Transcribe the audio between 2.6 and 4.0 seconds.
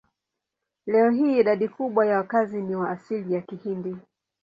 ni wa asili ya Kihindi.